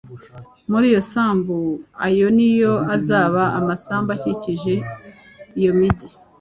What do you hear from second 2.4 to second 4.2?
yo azaba amasambu